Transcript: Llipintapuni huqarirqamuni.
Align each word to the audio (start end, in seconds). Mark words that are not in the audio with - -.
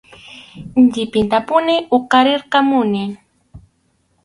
Llipintapuni 0.91 1.75
huqarirqamuni. 1.95 3.03